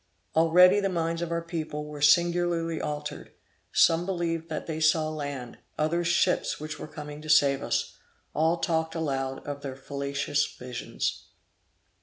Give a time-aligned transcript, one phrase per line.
[0.35, 3.33] Already the minds of our people were singularly altered;
[3.71, 7.99] some believed that they saw land, others ships which were coming to save us;
[8.33, 11.25] all talked aloud of their fallacious visions.